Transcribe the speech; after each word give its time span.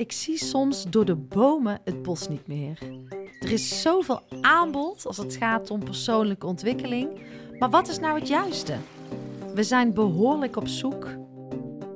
Ik 0.00 0.12
zie 0.12 0.36
soms 0.36 0.84
door 0.88 1.04
de 1.04 1.14
bomen 1.14 1.80
het 1.84 2.02
bos 2.02 2.28
niet 2.28 2.46
meer. 2.46 2.78
Er 3.40 3.52
is 3.52 3.82
zoveel 3.82 4.20
aanbod 4.40 5.06
als 5.06 5.16
het 5.16 5.36
gaat 5.36 5.70
om 5.70 5.84
persoonlijke 5.84 6.46
ontwikkeling. 6.46 7.08
Maar 7.58 7.70
wat 7.70 7.88
is 7.88 7.98
nou 7.98 8.18
het 8.18 8.28
juiste? 8.28 8.76
We 9.54 9.62
zijn 9.62 9.94
behoorlijk 9.94 10.56
op 10.56 10.68
zoek. 10.68 11.06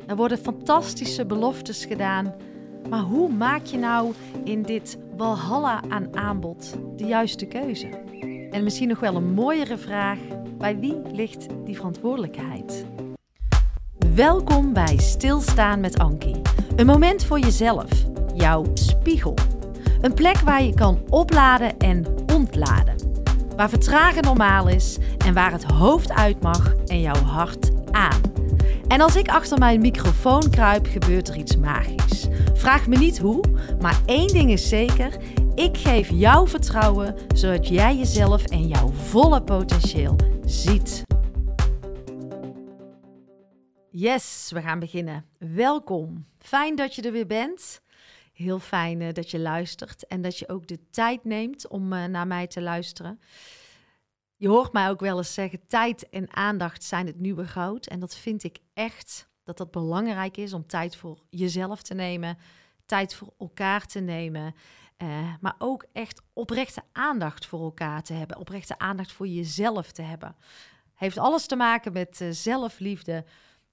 Er 0.07 0.17
worden 0.17 0.39
fantastische 0.39 1.27
beloftes 1.27 1.85
gedaan. 1.85 2.35
Maar 2.89 3.03
hoe 3.03 3.33
maak 3.33 3.65
je 3.65 3.79
nou 3.79 4.13
in 4.45 4.63
dit 4.63 4.99
walhalla 5.17 5.83
aan 5.89 6.17
aanbod 6.17 6.75
de 6.97 7.05
juiste 7.05 7.47
keuze? 7.47 7.89
En 8.51 8.65
misschien 8.65 8.89
nog 8.89 9.01
wel 9.01 9.17
een 9.17 9.33
mooiere 9.33 9.79
vraag: 9.79 10.19
bij 10.59 10.79
wie 10.79 11.01
ligt 11.13 11.47
die 11.65 11.77
verantwoordelijkheid? 11.77 12.85
Welkom 14.15 14.73
bij 14.73 14.99
Stilstaan 14.99 15.81
met 15.81 15.99
Ankie. 15.99 16.41
Een 16.77 16.87
moment 16.87 17.25
voor 17.25 17.39
jezelf, 17.39 17.91
jouw 18.35 18.65
spiegel. 18.75 19.35
Een 20.01 20.15
plek 20.15 20.37
waar 20.37 20.63
je 20.63 20.75
kan 20.75 21.01
opladen 21.09 21.79
en 21.79 22.05
ontladen. 22.33 22.95
Waar 23.57 23.69
vertragen 23.69 24.23
normaal 24.23 24.69
is 24.69 24.99
en 25.27 25.35
waar 25.35 25.53
het 25.53 25.65
hoofd 25.65 26.13
uit 26.13 26.43
mag 26.43 26.75
en 26.87 27.01
jouw 27.01 27.23
hart 27.23 27.71
aan. 27.91 28.21
En 28.89 29.01
als 29.01 29.17
ik 29.17 29.29
achter 29.29 29.59
mijn 29.59 29.81
microfoon 29.81 30.51
kruip, 30.51 30.87
gebeurt 30.87 31.29
er 31.29 31.37
iets 31.37 31.57
magisch. 31.57 32.27
Vraag 32.55 32.87
me 32.87 32.97
niet 32.97 33.19
hoe, 33.19 33.45
maar 33.81 34.01
één 34.07 34.29
ding 34.29 34.51
is 34.51 34.69
zeker: 34.69 35.17
ik 35.55 35.77
geef 35.77 36.09
jou 36.11 36.49
vertrouwen 36.49 37.15
zodat 37.35 37.69
jij 37.69 37.97
jezelf 37.97 38.45
en 38.45 38.69
jouw 38.69 38.91
volle 38.93 39.43
potentieel 39.43 40.17
ziet. 40.45 41.05
Yes, 43.97 44.51
we 44.53 44.63
gaan 44.63 44.79
beginnen. 44.79 45.27
Welkom. 45.39 46.27
Fijn 46.39 46.77
dat 46.77 46.95
je 46.95 47.03
er 47.03 47.13
weer 47.13 47.27
bent. 47.27 47.81
Heel 48.33 48.59
fijn 48.59 49.01
eh, 49.01 49.13
dat 49.13 49.31
je 49.31 49.39
luistert 49.39 50.07
en 50.07 50.23
dat 50.23 50.39
je 50.39 50.49
ook 50.49 50.67
de 50.67 50.91
tijd 50.91 51.25
neemt 51.25 51.69
om 51.69 51.93
uh, 51.93 52.05
naar 52.05 52.27
mij 52.27 52.47
te 52.47 52.63
luisteren. 52.63 53.21
Je 54.37 54.49
hoort 54.49 54.73
mij 54.73 54.89
ook 54.89 55.01
wel 55.01 55.17
eens 55.17 55.35
zeggen: 55.35 55.67
tijd 55.67 56.09
en 56.09 56.37
aandacht 56.37 56.85
zijn 56.85 57.07
het 57.07 57.21
nieuwe 57.21 57.47
goud. 57.47 57.87
En 57.87 58.01
dat 58.01 58.17
vind 58.17 58.45
ik 58.45 58.59
echt 58.73 59.29
dat 59.45 59.57
dat 59.57 59.71
belangrijk 59.71 60.37
is 60.37 60.53
om 60.53 60.67
tijd 60.67 60.97
voor 60.97 61.19
jezelf 61.31 61.83
te 61.83 61.95
nemen, 61.95 62.39
tijd 62.87 63.15
voor 63.15 63.33
elkaar 63.39 63.87
te 63.87 64.01
nemen. 64.01 64.55
Uh, 64.99 65.35
maar 65.41 65.55
ook 65.59 65.85
echt 65.93 66.23
oprechte 66.33 66.83
aandacht 66.93 67.47
voor 67.47 67.63
elkaar 67.63 68.03
te 68.03 68.13
hebben, 68.13 68.39
oprechte 68.39 68.79
aandacht 68.79 69.13
voor 69.13 69.27
jezelf 69.27 69.93
te 69.93 70.03
hebben. 70.03 70.37
Heeft 70.95 71.19
alles 71.19 71.47
te 71.47 71.57
maken 71.57 71.93
met 71.93 72.25
zelfliefde. 72.31 73.25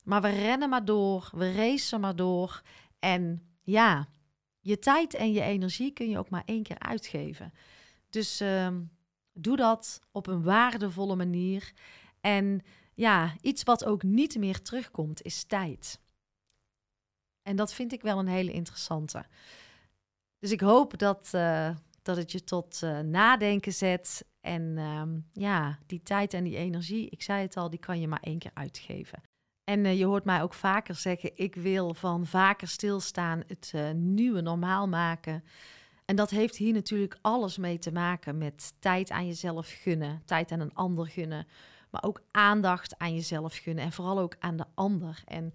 Maar 0.03 0.21
we 0.21 0.29
rennen 0.29 0.69
maar 0.69 0.85
door, 0.85 1.29
we 1.33 1.53
racen 1.53 1.99
maar 1.99 2.15
door. 2.15 2.61
En 2.99 3.43
ja, 3.61 4.07
je 4.59 4.79
tijd 4.79 5.13
en 5.13 5.31
je 5.31 5.41
energie 5.41 5.91
kun 5.91 6.09
je 6.09 6.17
ook 6.17 6.29
maar 6.29 6.43
één 6.45 6.63
keer 6.63 6.79
uitgeven. 6.79 7.53
Dus 8.09 8.41
uh, 8.41 8.67
doe 9.33 9.55
dat 9.55 10.01
op 10.11 10.27
een 10.27 10.43
waardevolle 10.43 11.15
manier. 11.15 11.73
En 12.21 12.61
ja, 12.93 13.35
iets 13.41 13.63
wat 13.63 13.85
ook 13.85 14.03
niet 14.03 14.37
meer 14.37 14.61
terugkomt, 14.61 15.21
is 15.21 15.43
tijd. 15.43 15.99
En 17.41 17.55
dat 17.55 17.73
vind 17.73 17.93
ik 17.93 18.01
wel 18.01 18.19
een 18.19 18.27
hele 18.27 18.51
interessante. 18.51 19.25
Dus 20.39 20.51
ik 20.51 20.61
hoop 20.61 20.97
dat, 20.97 21.31
uh, 21.35 21.75
dat 22.01 22.17
het 22.17 22.31
je 22.31 22.43
tot 22.43 22.81
uh, 22.83 22.99
nadenken 22.99 23.73
zet. 23.73 24.25
En 24.41 24.61
uh, 24.61 25.03
ja, 25.33 25.79
die 25.85 26.03
tijd 26.03 26.33
en 26.33 26.43
die 26.43 26.55
energie, 26.55 27.09
ik 27.09 27.21
zei 27.21 27.41
het 27.41 27.57
al, 27.57 27.69
die 27.69 27.79
kan 27.79 27.99
je 27.99 28.07
maar 28.07 28.23
één 28.23 28.39
keer 28.39 28.51
uitgeven. 28.53 29.21
En 29.63 29.85
uh, 29.85 29.99
je 29.99 30.05
hoort 30.05 30.25
mij 30.25 30.41
ook 30.41 30.53
vaker 30.53 30.95
zeggen: 30.95 31.31
ik 31.35 31.55
wil 31.55 31.93
van 31.93 32.25
vaker 32.25 32.67
stilstaan 32.67 33.43
het 33.47 33.71
uh, 33.75 33.91
nieuwe 33.91 34.41
normaal 34.41 34.87
maken. 34.87 35.43
En 36.05 36.15
dat 36.15 36.29
heeft 36.29 36.55
hier 36.55 36.73
natuurlijk 36.73 37.17
alles 37.21 37.57
mee 37.57 37.79
te 37.79 37.91
maken 37.91 38.37
met 38.37 38.73
tijd 38.79 39.09
aan 39.09 39.27
jezelf 39.27 39.77
gunnen, 39.81 40.21
tijd 40.25 40.51
aan 40.51 40.59
een 40.59 40.73
ander 40.73 41.07
gunnen, 41.07 41.47
maar 41.89 42.03
ook 42.03 42.21
aandacht 42.31 42.97
aan 42.97 43.13
jezelf 43.13 43.57
gunnen 43.57 43.83
en 43.83 43.91
vooral 43.91 44.19
ook 44.19 44.35
aan 44.39 44.57
de 44.57 44.65
ander. 44.73 45.21
En 45.25 45.53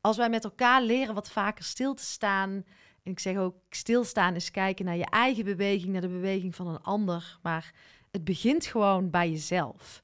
als 0.00 0.16
wij 0.16 0.30
met 0.30 0.44
elkaar 0.44 0.82
leren 0.82 1.14
wat 1.14 1.30
vaker 1.30 1.64
stil 1.64 1.94
te 1.94 2.04
staan, 2.04 2.50
en 3.02 3.10
ik 3.10 3.18
zeg 3.18 3.36
ook 3.36 3.56
stilstaan 3.70 4.34
is 4.34 4.50
kijken 4.50 4.84
naar 4.84 4.96
je 4.96 5.10
eigen 5.10 5.44
beweging, 5.44 5.92
naar 5.92 6.00
de 6.00 6.08
beweging 6.08 6.54
van 6.54 6.66
een 6.66 6.82
ander, 6.82 7.38
maar 7.42 7.72
het 8.10 8.24
begint 8.24 8.66
gewoon 8.66 9.10
bij 9.10 9.30
jezelf. 9.30 10.02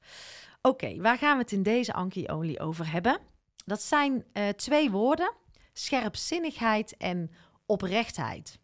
Oké, 0.63 0.97
waar 1.01 1.19
gaan 1.19 1.37
we 1.37 1.43
het 1.43 1.53
in 1.53 1.63
deze 1.63 1.93
Anki 1.93 2.25
Only 2.27 2.59
over 2.59 2.93
hebben? 2.93 3.19
Dat 3.65 3.83
zijn 3.83 4.25
uh, 4.33 4.49
twee 4.49 4.91
woorden: 4.91 5.35
scherpzinnigheid 5.73 6.97
en 6.97 7.31
oprechtheid. 7.67 8.59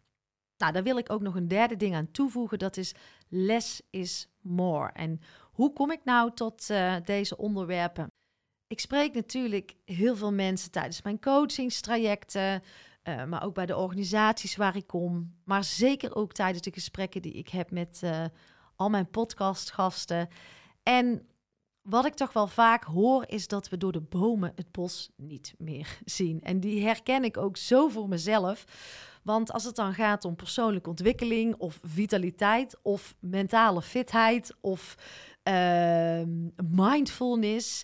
Nou, 0.57 0.73
daar 0.73 0.83
wil 0.83 0.97
ik 0.97 1.11
ook 1.11 1.21
nog 1.21 1.35
een 1.35 1.47
derde 1.47 1.75
ding 1.75 1.95
aan 1.95 2.11
toevoegen: 2.11 2.59
dat 2.59 2.77
is 2.77 2.95
less 3.27 3.81
is 3.89 4.29
more. 4.41 4.91
En 4.91 5.19
hoe 5.51 5.73
kom 5.73 5.91
ik 5.91 6.03
nou 6.03 6.33
tot 6.33 6.69
uh, 6.69 6.95
deze 7.03 7.37
onderwerpen? 7.37 8.07
Ik 8.67 8.79
spreek 8.79 9.13
natuurlijk 9.13 9.75
heel 9.85 10.15
veel 10.15 10.33
mensen 10.33 10.71
tijdens 10.71 11.01
mijn 11.01 11.19
coachingstrajecten, 11.19 12.63
uh, 13.03 13.23
maar 13.23 13.43
ook 13.43 13.53
bij 13.53 13.65
de 13.65 13.77
organisaties 13.77 14.55
waar 14.55 14.75
ik 14.75 14.87
kom, 14.87 15.35
maar 15.43 15.63
zeker 15.63 16.15
ook 16.15 16.33
tijdens 16.33 16.61
de 16.61 16.71
gesprekken 16.71 17.21
die 17.21 17.33
ik 17.33 17.49
heb 17.49 17.71
met 17.71 18.01
al 18.75 18.89
mijn 18.89 19.09
podcastgasten. 19.09 20.29
En 20.83 21.27
wat 21.89 22.05
ik 22.05 22.13
toch 22.13 22.33
wel 22.33 22.47
vaak 22.47 22.83
hoor, 22.83 23.23
is 23.27 23.47
dat 23.47 23.69
we 23.69 23.77
door 23.77 23.91
de 23.91 24.01
bomen 24.01 24.51
het 24.55 24.71
bos 24.71 25.09
niet 25.15 25.53
meer 25.57 25.99
zien. 26.05 26.41
En 26.41 26.59
die 26.59 26.85
herken 26.85 27.23
ik 27.23 27.37
ook 27.37 27.57
zo 27.57 27.87
voor 27.87 28.07
mezelf. 28.07 28.63
Want 29.23 29.51
als 29.51 29.63
het 29.63 29.75
dan 29.75 29.93
gaat 29.93 30.25
om 30.25 30.35
persoonlijke 30.35 30.89
ontwikkeling 30.89 31.55
of 31.55 31.79
vitaliteit 31.83 32.77
of 32.81 33.15
mentale 33.19 33.81
fitheid 33.81 34.55
of 34.61 34.95
uh, 35.43 36.21
mindfulness, 36.71 37.83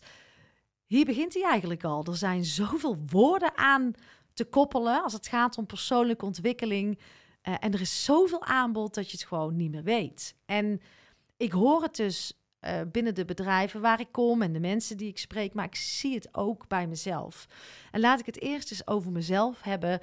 hier 0.86 1.06
begint 1.06 1.34
hij 1.34 1.44
eigenlijk 1.44 1.84
al. 1.84 2.03
Er 2.03 2.16
zijn 2.16 2.46
zoveel 2.46 2.97
woorden 3.06 3.58
aan 3.58 3.94
te 4.34 4.46
koppelen 4.46 5.03
als 5.03 5.13
het 5.13 5.28
gaat 5.28 5.58
om 5.58 5.66
persoonlijke 5.66 6.25
ontwikkeling. 6.25 7.00
Uh, 7.44 7.56
en 7.59 7.74
er 7.74 7.81
is 7.81 8.03
zoveel 8.03 8.44
aanbod 8.44 8.94
dat 8.94 9.12
je 9.12 9.18
het 9.18 9.28
gewoon 9.28 9.56
niet 9.56 9.72
meer 9.72 9.84
weet. 9.84 10.36
En 10.46 10.81
ik 11.38 11.52
hoor 11.52 11.81
het 11.81 11.96
dus 11.96 12.43
uh, 12.66 12.81
binnen 12.91 13.16
de 13.16 13.25
bedrijven 13.25 13.81
waar 13.81 14.00
ik 14.00 14.12
kom 14.12 14.41
en 14.41 14.53
de 14.53 14.59
mensen 14.59 14.97
die 14.97 15.07
ik 15.07 15.18
spreek, 15.18 15.53
maar 15.53 15.66
ik 15.66 15.75
zie 15.75 16.13
het 16.16 16.29
ook 16.31 16.68
bij 16.68 16.88
mezelf. 16.88 17.47
En 17.91 18.00
laat 18.00 18.19
ik 18.19 18.25
het 18.25 18.41
eerst 18.41 18.72
eens 18.72 18.88
over 18.88 19.12
mezelf 19.12 19.62
hebben. 19.62 20.00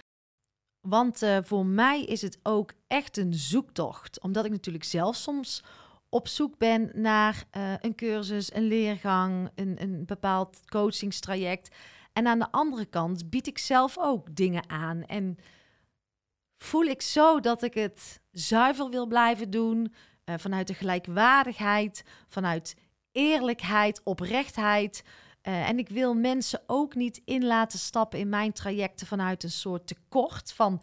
Want 0.88 1.22
uh, 1.22 1.38
voor 1.42 1.66
mij 1.66 2.04
is 2.04 2.22
het 2.22 2.38
ook 2.42 2.72
echt 2.86 3.16
een 3.16 3.34
zoektocht. 3.34 4.20
Omdat 4.20 4.44
ik 4.44 4.50
natuurlijk 4.50 4.84
zelf 4.84 5.16
soms 5.16 5.64
op 6.08 6.28
zoek 6.28 6.58
ben 6.58 6.90
naar 6.94 7.44
uh, 7.56 7.72
een 7.80 7.94
cursus, 7.94 8.54
een 8.54 8.66
leergang, 8.66 9.50
een, 9.54 9.82
een 9.82 10.04
bepaald 10.06 10.60
coachingstraject. 10.68 11.74
En 12.12 12.26
aan 12.26 12.38
de 12.38 12.50
andere 12.50 12.84
kant 12.84 13.30
bied 13.30 13.46
ik 13.46 13.58
zelf 13.58 13.98
ook 13.98 14.36
dingen 14.36 14.70
aan. 14.70 15.04
En 15.04 15.38
voel 16.58 16.84
ik 16.84 17.02
zo 17.02 17.40
dat 17.40 17.62
ik 17.62 17.74
het 17.74 18.20
zuiver 18.30 18.88
wil 18.90 19.06
blijven 19.06 19.50
doen, 19.50 19.94
uh, 20.30 20.38
vanuit 20.38 20.66
de 20.66 20.74
gelijkwaardigheid, 20.74 22.04
vanuit 22.28 22.76
eerlijkheid, 23.12 24.00
oprechtheid. 24.04 25.02
Uh, 25.42 25.68
en 25.68 25.78
ik 25.78 25.88
wil 25.88 26.14
mensen 26.14 26.60
ook 26.66 26.94
niet 26.94 27.22
in 27.24 27.46
laten 27.46 27.78
stappen 27.78 28.18
in 28.18 28.28
mijn 28.28 28.52
trajecten 28.52 29.06
vanuit 29.06 29.42
een 29.42 29.50
soort 29.50 29.86
tekort, 29.86 30.52
van, 30.52 30.82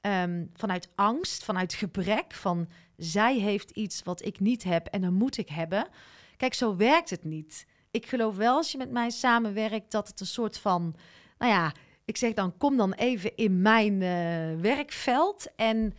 um, 0.00 0.50
vanuit 0.54 0.88
angst, 0.94 1.44
vanuit 1.44 1.74
gebrek, 1.74 2.34
van 2.34 2.68
zij 2.96 3.38
heeft 3.38 3.70
iets 3.70 4.02
wat 4.02 4.24
ik 4.24 4.40
niet 4.40 4.64
heb 4.64 4.86
en 4.86 5.00
dan 5.00 5.14
moet 5.14 5.38
ik 5.38 5.48
hebben. 5.48 5.88
Kijk, 6.36 6.54
zo 6.54 6.76
werkt 6.76 7.10
het 7.10 7.24
niet. 7.24 7.66
Ik 7.90 8.06
geloof 8.06 8.36
wel 8.36 8.56
als 8.56 8.72
je 8.72 8.78
met 8.78 8.90
mij 8.90 9.10
samenwerkt 9.10 9.90
dat 9.90 10.08
het 10.08 10.20
een 10.20 10.26
soort 10.26 10.58
van, 10.58 10.96
nou 11.38 11.52
ja, 11.52 11.72
ik 12.04 12.16
zeg 12.16 12.32
dan 12.32 12.56
kom 12.56 12.76
dan 12.76 12.92
even 12.92 13.36
in 13.36 13.62
mijn 13.62 13.92
uh, 13.92 14.60
werkveld 14.60 15.54
en 15.56 15.94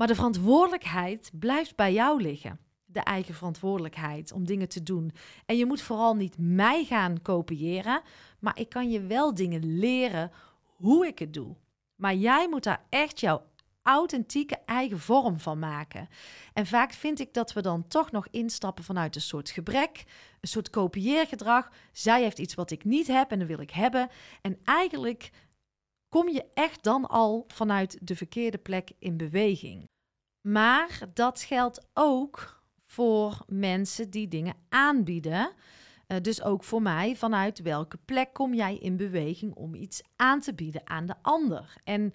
maar 0.00 0.08
de 0.08 0.14
verantwoordelijkheid 0.14 1.30
blijft 1.34 1.76
bij 1.76 1.92
jou 1.92 2.22
liggen. 2.22 2.58
De 2.84 3.00
eigen 3.00 3.34
verantwoordelijkheid 3.34 4.32
om 4.32 4.44
dingen 4.46 4.68
te 4.68 4.82
doen. 4.82 5.12
En 5.46 5.56
je 5.56 5.66
moet 5.66 5.82
vooral 5.82 6.14
niet 6.14 6.38
mij 6.38 6.84
gaan 6.84 7.22
kopiëren, 7.22 8.02
maar 8.38 8.58
ik 8.58 8.68
kan 8.68 8.90
je 8.90 9.00
wel 9.00 9.34
dingen 9.34 9.78
leren 9.78 10.30
hoe 10.62 11.06
ik 11.06 11.18
het 11.18 11.34
doe. 11.34 11.56
Maar 11.96 12.14
jij 12.14 12.48
moet 12.48 12.62
daar 12.62 12.84
echt 12.88 13.20
jouw 13.20 13.42
authentieke 13.82 14.58
eigen 14.66 14.98
vorm 14.98 15.40
van 15.40 15.58
maken. 15.58 16.08
En 16.52 16.66
vaak 16.66 16.92
vind 16.92 17.20
ik 17.20 17.34
dat 17.34 17.52
we 17.52 17.62
dan 17.62 17.88
toch 17.88 18.10
nog 18.10 18.28
instappen 18.30 18.84
vanuit 18.84 19.14
een 19.14 19.20
soort 19.20 19.50
gebrek, 19.50 20.04
een 20.40 20.48
soort 20.48 20.70
kopieergedrag. 20.70 21.70
Zij 21.92 22.22
heeft 22.22 22.38
iets 22.38 22.54
wat 22.54 22.70
ik 22.70 22.84
niet 22.84 23.06
heb 23.06 23.30
en 23.30 23.38
dat 23.38 23.48
wil 23.48 23.60
ik 23.60 23.70
hebben. 23.70 24.08
En 24.40 24.58
eigenlijk 24.64 25.30
kom 26.08 26.28
je 26.28 26.44
echt 26.54 26.82
dan 26.82 27.08
al 27.08 27.44
vanuit 27.46 27.98
de 28.00 28.16
verkeerde 28.16 28.58
plek 28.58 28.90
in 28.98 29.16
beweging. 29.16 29.89
Maar 30.40 30.98
dat 31.14 31.40
geldt 31.40 31.88
ook 31.94 32.62
voor 32.84 33.44
mensen 33.46 34.10
die 34.10 34.28
dingen 34.28 34.54
aanbieden. 34.68 35.52
Uh, 36.08 36.18
dus 36.22 36.42
ook 36.42 36.64
voor 36.64 36.82
mij, 36.82 37.16
vanuit 37.16 37.62
welke 37.62 37.98
plek 38.04 38.32
kom 38.32 38.54
jij 38.54 38.76
in 38.76 38.96
beweging 38.96 39.54
om 39.54 39.74
iets 39.74 40.02
aan 40.16 40.40
te 40.40 40.54
bieden 40.54 40.82
aan 40.84 41.06
de 41.06 41.14
ander? 41.22 41.74
En 41.84 42.12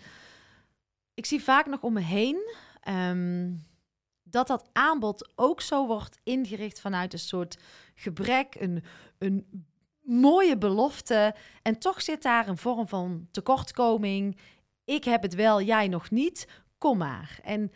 ik 1.13 1.25
zie 1.25 1.43
vaak 1.43 1.65
nog 1.65 1.81
om 1.81 1.93
me 1.93 2.01
heen 2.01 2.53
ehm, 2.81 3.51
dat 4.23 4.47
dat 4.47 4.69
aanbod 4.73 5.31
ook 5.35 5.61
zo 5.61 5.87
wordt 5.87 6.19
ingericht 6.23 6.79
vanuit 6.79 7.13
een 7.13 7.19
soort 7.19 7.57
gebrek, 7.95 8.55
een, 8.59 8.83
een 9.17 9.65
mooie 10.01 10.57
belofte. 10.57 11.35
En 11.61 11.79
toch 11.79 12.01
zit 12.01 12.21
daar 12.21 12.47
een 12.47 12.57
vorm 12.57 12.87
van 12.87 13.27
tekortkoming. 13.31 14.37
Ik 14.83 15.03
heb 15.03 15.21
het 15.21 15.35
wel, 15.35 15.61
jij 15.61 15.87
nog 15.87 16.09
niet. 16.11 16.47
Kom 16.77 16.97
maar. 16.97 17.39
En 17.43 17.71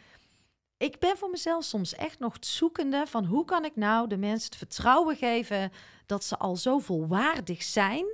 ik 0.80 1.00
ben 1.00 1.18
voor 1.18 1.30
mezelf 1.30 1.64
soms 1.64 1.96
echt 1.96 2.20
nog 2.20 2.38
zoekende 2.40 3.04
van 3.08 3.26
hoe 3.26 3.46
kan 3.46 3.66
ik 3.66 3.76
nou 3.76 4.08
de 4.08 4.18
mensen 4.18 4.50
het 4.50 4.58
vertrouwen 4.58 5.16
geven 5.16 5.72
dat 6.06 6.24
ze 6.24 6.38
al 6.38 6.56
zo 6.56 6.80
volwaardig 6.80 7.64
zijn. 7.64 8.06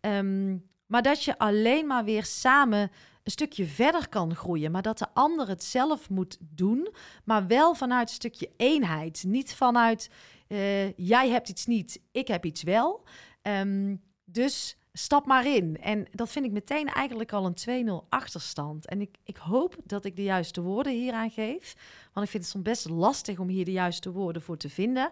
Ehm, 0.00 0.56
maar 0.86 1.02
dat 1.02 1.24
je 1.24 1.38
alleen 1.38 1.86
maar 1.86 2.04
weer 2.04 2.24
samen 2.24 2.90
een 3.22 3.30
stukje 3.30 3.66
verder 3.66 4.08
kan 4.08 4.34
groeien. 4.34 4.70
Maar 4.70 4.82
dat 4.82 4.98
de 4.98 5.08
ander 5.14 5.48
het 5.48 5.64
zelf 5.64 6.10
moet 6.10 6.36
doen. 6.40 6.94
Maar 7.24 7.46
wel 7.46 7.74
vanuit 7.74 8.08
een 8.08 8.14
stukje 8.14 8.50
eenheid. 8.56 9.24
Niet 9.26 9.54
vanuit 9.54 10.10
uh, 10.48 10.92
jij 10.92 11.28
hebt 11.28 11.48
iets 11.48 11.66
niet, 11.66 12.00
ik 12.12 12.28
heb 12.28 12.44
iets 12.44 12.62
wel. 12.62 13.04
Um, 13.42 14.02
dus 14.24 14.76
stap 14.92 15.26
maar 15.26 15.46
in. 15.46 15.76
En 15.80 16.06
dat 16.10 16.30
vind 16.30 16.44
ik 16.44 16.52
meteen 16.52 16.86
eigenlijk 16.86 17.32
al 17.32 17.52
een 17.64 18.02
2-0 18.04 18.08
achterstand. 18.08 18.86
En 18.86 19.00
ik, 19.00 19.16
ik 19.24 19.36
hoop 19.36 19.76
dat 19.84 20.04
ik 20.04 20.16
de 20.16 20.22
juiste 20.22 20.60
woorden 20.60 20.92
hieraan 20.92 21.30
geef. 21.30 21.74
Want 22.12 22.26
ik 22.26 22.32
vind 22.32 22.42
het 22.42 22.52
soms 22.52 22.64
best 22.64 22.88
lastig 22.88 23.38
om 23.38 23.48
hier 23.48 23.64
de 23.64 23.72
juiste 23.72 24.12
woorden 24.12 24.42
voor 24.42 24.56
te 24.56 24.68
vinden. 24.68 25.10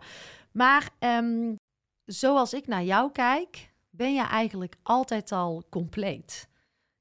Maar 0.52 0.90
um, 0.98 1.56
zoals 2.04 2.54
ik 2.54 2.66
naar 2.66 2.84
jou 2.84 3.12
kijk, 3.12 3.72
ben 3.90 4.14
je 4.14 4.22
eigenlijk 4.22 4.76
altijd 4.82 5.32
al 5.32 5.64
compleet. 5.70 6.48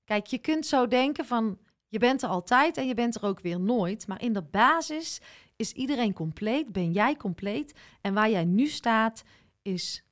Kijk, 0.04 0.28
je 0.28 0.38
kunt 0.38 0.66
zo 0.66 0.88
denken 0.88 1.26
van 1.26 1.58
je 1.88 2.00
bent 2.00 2.22
er 2.22 2.30
altijd 2.30 2.78
en 2.78 2.88
je 2.88 2.94
bent 2.94 3.16
er 3.16 3.24
ook 3.24 3.40
weer 3.40 3.60
nooit. 3.60 4.08
Maar 4.08 4.22
in 4.22 4.34
de 4.34 4.42
basis 4.42 5.22
is 5.56 5.72
iedereen 5.72 6.14
compleet, 6.14 6.72
ben 6.72 6.92
jij 6.92 7.16
compleet. 7.16 7.74
En 8.02 8.14
waar 8.14 8.30
jij 8.30 8.46
nu 8.46 8.68
staat 8.68 9.24
is 9.62 10.04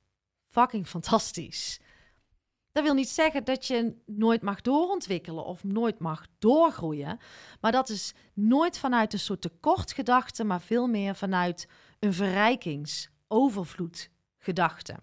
fucking 0.48 0.86
fantastisch. 0.86 1.80
Dat 2.78 2.86
wil 2.86 2.96
niet 2.96 3.08
zeggen 3.08 3.44
dat 3.44 3.66
je 3.66 3.94
nooit 4.06 4.42
mag 4.42 4.60
doorontwikkelen 4.60 5.44
of 5.44 5.64
nooit 5.64 5.98
mag 5.98 6.26
doorgroeien. 6.38 7.18
Maar 7.60 7.72
dat 7.72 7.88
is 7.88 8.14
nooit 8.34 8.78
vanuit 8.78 9.12
een 9.12 9.18
soort 9.18 9.40
tekortgedachte, 9.40 10.44
maar 10.44 10.60
veel 10.60 10.86
meer 10.86 11.14
vanuit 11.14 11.68
een 11.98 12.12
verrijkings-overvloedgedachte. 12.12 14.96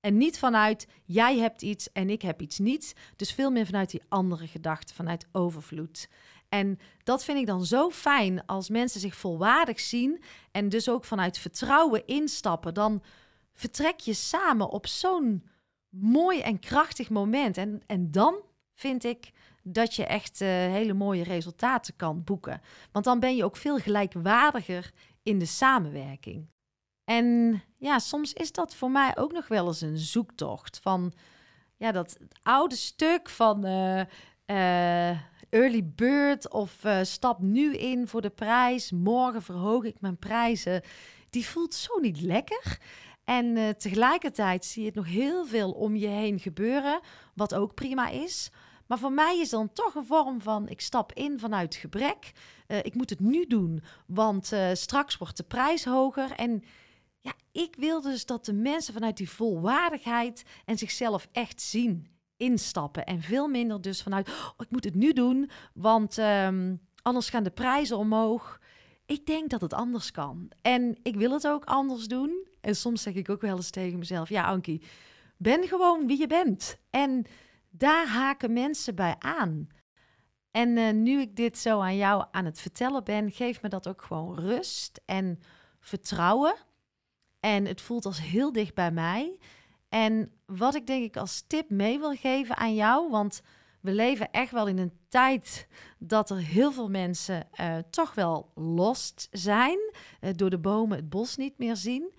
En 0.00 0.16
niet 0.16 0.38
vanuit 0.38 0.86
jij 1.04 1.38
hebt 1.38 1.62
iets 1.62 1.92
en 1.92 2.10
ik 2.10 2.22
heb 2.22 2.40
iets 2.40 2.58
niet. 2.58 2.94
Dus 3.16 3.32
veel 3.32 3.50
meer 3.50 3.66
vanuit 3.66 3.90
die 3.90 4.02
andere 4.08 4.46
gedachte, 4.46 4.94
vanuit 4.94 5.26
overvloed. 5.32 6.08
En 6.48 6.78
dat 7.02 7.24
vind 7.24 7.38
ik 7.38 7.46
dan 7.46 7.66
zo 7.66 7.90
fijn 7.90 8.46
als 8.46 8.68
mensen 8.68 9.00
zich 9.00 9.16
volwaardig 9.16 9.80
zien 9.80 10.22
en 10.50 10.68
dus 10.68 10.88
ook 10.88 11.04
vanuit 11.04 11.38
vertrouwen 11.38 12.06
instappen. 12.06 12.74
Dan 12.74 13.02
vertrek 13.54 14.00
je 14.00 14.14
samen 14.14 14.68
op 14.68 14.86
zo'n 14.86 15.42
mooi 16.00 16.40
en 16.40 16.58
krachtig 16.58 17.10
moment. 17.10 17.56
En, 17.56 17.82
en 17.86 18.10
dan 18.10 18.36
vind 18.74 19.04
ik 19.04 19.32
dat 19.62 19.94
je 19.94 20.06
echt 20.06 20.40
uh, 20.40 20.48
hele 20.48 20.92
mooie 20.92 21.24
resultaten 21.24 21.96
kan 21.96 22.24
boeken. 22.24 22.60
Want 22.92 23.04
dan 23.04 23.20
ben 23.20 23.36
je 23.36 23.44
ook 23.44 23.56
veel 23.56 23.78
gelijkwaardiger 23.78 24.92
in 25.22 25.38
de 25.38 25.46
samenwerking. 25.46 26.46
En 27.04 27.60
ja, 27.76 27.98
soms 27.98 28.32
is 28.32 28.52
dat 28.52 28.74
voor 28.74 28.90
mij 28.90 29.16
ook 29.16 29.32
nog 29.32 29.48
wel 29.48 29.66
eens 29.66 29.80
een 29.80 29.98
zoektocht 29.98 30.78
van 30.78 31.12
ja, 31.76 31.92
dat 31.92 32.18
oude 32.42 32.76
stuk 32.76 33.28
van 33.28 33.66
uh, 33.66 34.00
uh, 34.46 35.10
early 35.50 35.84
bird 35.94 36.50
of 36.50 36.84
stap 37.02 37.40
nu 37.40 37.76
in 37.76 38.08
voor 38.08 38.20
de 38.20 38.30
prijs, 38.30 38.90
morgen 38.90 39.42
verhoog 39.42 39.84
ik 39.84 40.00
mijn 40.00 40.18
prijzen. 40.18 40.82
Die 41.30 41.46
voelt 41.46 41.74
zo 41.74 41.98
niet 41.98 42.20
lekker. 42.20 42.78
En 43.26 43.56
uh, 43.56 43.68
tegelijkertijd 43.68 44.64
zie 44.64 44.82
je 44.82 44.88
het 44.88 44.96
nog 44.96 45.06
heel 45.06 45.46
veel 45.46 45.70
om 45.70 45.96
je 45.96 46.06
heen 46.06 46.38
gebeuren, 46.38 47.00
wat 47.34 47.54
ook 47.54 47.74
prima 47.74 48.08
is. 48.08 48.50
Maar 48.86 48.98
voor 48.98 49.12
mij 49.12 49.38
is 49.38 49.50
dan 49.50 49.72
toch 49.72 49.94
een 49.94 50.06
vorm 50.06 50.40
van: 50.40 50.68
ik 50.68 50.80
stap 50.80 51.12
in 51.12 51.38
vanuit 51.38 51.74
gebrek. 51.74 52.32
Uh, 52.68 52.78
ik 52.78 52.94
moet 52.94 53.10
het 53.10 53.20
nu 53.20 53.46
doen, 53.46 53.82
want 54.06 54.52
uh, 54.52 54.68
straks 54.72 55.18
wordt 55.18 55.36
de 55.36 55.42
prijs 55.42 55.84
hoger. 55.84 56.30
En 56.30 56.64
ja, 57.20 57.32
ik 57.52 57.74
wil 57.78 58.00
dus 58.00 58.26
dat 58.26 58.44
de 58.44 58.52
mensen 58.52 58.94
vanuit 58.94 59.16
die 59.16 59.30
volwaardigheid 59.30 60.44
en 60.64 60.78
zichzelf 60.78 61.28
echt 61.32 61.60
zien 61.60 62.06
instappen. 62.36 63.04
En 63.04 63.22
veel 63.22 63.48
minder 63.48 63.80
dus 63.80 64.02
vanuit: 64.02 64.28
oh, 64.28 64.50
ik 64.58 64.70
moet 64.70 64.84
het 64.84 64.94
nu 64.94 65.12
doen, 65.12 65.50
want 65.74 66.18
um, 66.18 66.80
anders 67.02 67.30
gaan 67.30 67.44
de 67.44 67.50
prijzen 67.50 67.96
omhoog. 67.96 68.60
Ik 69.06 69.26
denk 69.26 69.50
dat 69.50 69.60
het 69.60 69.72
anders 69.72 70.10
kan. 70.10 70.50
En 70.62 70.98
ik 71.02 71.16
wil 71.16 71.32
het 71.32 71.46
ook 71.46 71.64
anders 71.64 72.06
doen. 72.06 72.45
En 72.66 72.76
soms 72.76 73.02
zeg 73.02 73.14
ik 73.14 73.30
ook 73.30 73.40
wel 73.40 73.56
eens 73.56 73.70
tegen 73.70 73.98
mezelf: 73.98 74.28
Ja, 74.28 74.44
Ankie, 74.44 74.82
ben 75.36 75.68
gewoon 75.68 76.06
wie 76.06 76.18
je 76.18 76.26
bent. 76.26 76.78
En 76.90 77.26
daar 77.70 78.06
haken 78.06 78.52
mensen 78.52 78.94
bij 78.94 79.16
aan. 79.18 79.68
En 80.50 80.76
uh, 80.76 80.92
nu 80.92 81.20
ik 81.20 81.36
dit 81.36 81.58
zo 81.58 81.80
aan 81.80 81.96
jou 81.96 82.24
aan 82.30 82.44
het 82.44 82.60
vertellen 82.60 83.04
ben, 83.04 83.30
geeft 83.30 83.62
me 83.62 83.68
dat 83.68 83.88
ook 83.88 84.02
gewoon 84.02 84.38
rust 84.38 85.00
en 85.04 85.40
vertrouwen. 85.80 86.54
En 87.40 87.64
het 87.64 87.80
voelt 87.80 88.04
als 88.04 88.20
heel 88.20 88.52
dicht 88.52 88.74
bij 88.74 88.90
mij. 88.90 89.38
En 89.88 90.32
wat 90.46 90.74
ik 90.74 90.86
denk 90.86 91.04
ik 91.04 91.16
als 91.16 91.44
tip 91.46 91.70
mee 91.70 91.98
wil 91.98 92.14
geven 92.14 92.56
aan 92.56 92.74
jou, 92.74 93.10
want 93.10 93.42
we 93.80 93.92
leven 93.92 94.30
echt 94.30 94.52
wel 94.52 94.66
in 94.66 94.78
een 94.78 94.98
tijd 95.08 95.66
dat 95.98 96.30
er 96.30 96.38
heel 96.38 96.72
veel 96.72 96.88
mensen 96.88 97.48
uh, 97.60 97.76
toch 97.90 98.14
wel 98.14 98.50
lost 98.54 99.28
zijn, 99.30 99.78
uh, 100.20 100.30
door 100.34 100.50
de 100.50 100.58
bomen 100.58 100.96
het 100.96 101.08
bos 101.08 101.36
niet 101.36 101.58
meer 101.58 101.76
zien. 101.76 102.12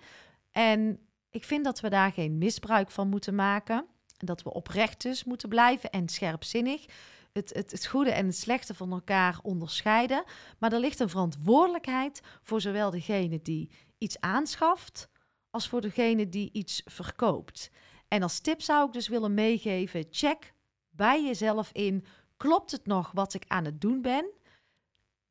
En 0.50 1.08
ik 1.30 1.44
vind 1.44 1.64
dat 1.64 1.80
we 1.80 1.88
daar 1.88 2.12
geen 2.12 2.38
misbruik 2.38 2.90
van 2.90 3.08
moeten 3.08 3.34
maken. 3.34 3.86
Dat 4.16 4.42
we 4.42 4.52
oprecht 4.52 5.02
dus 5.02 5.24
moeten 5.24 5.48
blijven 5.48 5.90
en 5.90 6.08
scherpzinnig. 6.08 6.84
Het, 7.32 7.54
het, 7.54 7.70
het 7.70 7.86
goede 7.86 8.10
en 8.10 8.26
het 8.26 8.36
slechte 8.36 8.74
van 8.74 8.92
elkaar 8.92 9.38
onderscheiden. 9.42 10.24
Maar 10.58 10.72
er 10.72 10.80
ligt 10.80 11.00
een 11.00 11.08
verantwoordelijkheid 11.08 12.20
voor 12.42 12.60
zowel 12.60 12.90
degene 12.90 13.42
die 13.42 13.70
iets 13.98 14.20
aanschaft, 14.20 15.08
als 15.50 15.68
voor 15.68 15.80
degene 15.80 16.28
die 16.28 16.52
iets 16.52 16.82
verkoopt. 16.84 17.70
En 18.08 18.22
als 18.22 18.40
tip 18.40 18.62
zou 18.62 18.86
ik 18.86 18.92
dus 18.92 19.08
willen 19.08 19.34
meegeven: 19.34 20.06
check 20.10 20.54
bij 20.90 21.24
jezelf 21.24 21.70
in. 21.72 22.04
Klopt 22.36 22.70
het 22.70 22.86
nog 22.86 23.12
wat 23.12 23.34
ik 23.34 23.44
aan 23.46 23.64
het 23.64 23.80
doen 23.80 24.02
ben? 24.02 24.30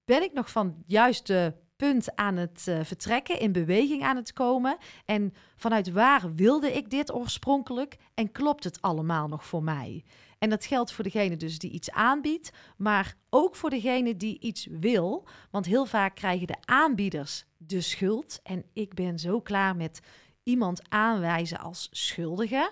Ben 0.05 0.23
ik 0.23 0.33
nog 0.33 0.51
van 0.51 0.83
juiste 0.86 1.55
punt 1.77 2.15
aan 2.15 2.36
het 2.36 2.65
uh, 2.69 2.79
vertrekken, 2.84 3.39
in 3.39 3.51
beweging 3.51 4.03
aan 4.03 4.15
het 4.15 4.34
komen? 4.34 4.77
En 5.05 5.34
vanuit 5.55 5.91
waar 5.91 6.36
wilde 6.36 6.74
ik 6.74 6.89
dit 6.89 7.13
oorspronkelijk? 7.13 7.98
En 8.13 8.31
klopt 8.31 8.63
het 8.63 8.81
allemaal 8.81 9.27
nog 9.27 9.46
voor 9.46 9.63
mij? 9.63 10.03
En 10.39 10.50
dat 10.50 10.65
geldt 10.65 10.91
voor 10.91 11.03
degene 11.03 11.38
dus 11.38 11.60
die 11.60 11.72
iets 11.72 11.91
aanbiedt, 11.91 12.51
maar 12.77 13.15
ook 13.29 13.55
voor 13.55 13.69
degene 13.69 14.17
die 14.17 14.39
iets 14.39 14.67
wil. 14.72 15.27
Want 15.51 15.65
heel 15.65 15.86
vaak 15.86 16.15
krijgen 16.15 16.48
de 16.48 16.57
aanbieders 16.65 17.46
de 17.57 17.81
schuld. 17.81 18.39
En 18.43 18.63
ik 18.74 18.93
ben 18.93 19.19
zo 19.19 19.41
klaar 19.41 19.75
met 19.75 20.00
iemand 20.43 20.81
aanwijzen 20.89 21.60
als 21.60 21.88
schuldige. 21.91 22.72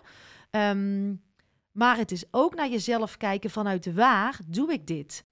Um, 0.51 1.23
maar 1.71 1.97
het 1.97 2.11
is 2.11 2.23
ook 2.31 2.55
naar 2.55 2.69
jezelf 2.69 3.17
kijken 3.17 3.49
vanuit 3.49 3.93
waar 3.93 4.39
doe 4.47 4.71
ik 4.73 4.87
dit? 4.87 5.25